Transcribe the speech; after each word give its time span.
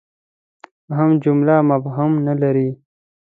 هم 0.97 1.09
جمله 1.23 1.55
مفهوم 1.69 2.13
نه 2.27 2.33
لري. 2.41 2.69